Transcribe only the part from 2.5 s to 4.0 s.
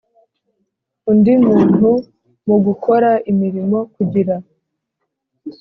gukora imirimo